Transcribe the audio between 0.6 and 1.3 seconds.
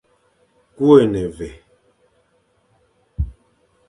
Ku é ne